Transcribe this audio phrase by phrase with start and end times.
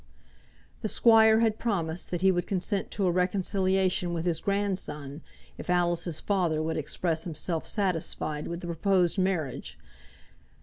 [0.81, 5.21] The squire had promised that he would consent to a reconciliation with his grandson,
[5.59, 9.77] if Alice's father would express himself satisfied with the proposed marriage.